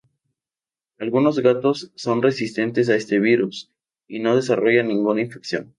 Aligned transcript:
Algunos 0.97 1.37
gatos 1.41 1.91
son 1.95 2.23
resistentes 2.23 2.89
a 2.89 2.95
este 2.95 3.19
virus 3.19 3.69
y 4.07 4.17
no 4.17 4.35
desarrollan 4.35 4.87
ninguna 4.87 5.21
infección. 5.21 5.69